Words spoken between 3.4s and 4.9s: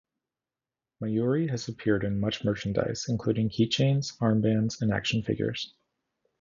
key chains, arm bands,